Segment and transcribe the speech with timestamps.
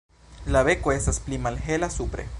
[0.55, 2.29] La beko estas pli malhela supre.